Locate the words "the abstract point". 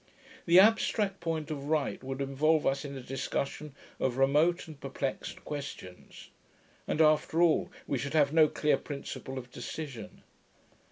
0.47-1.51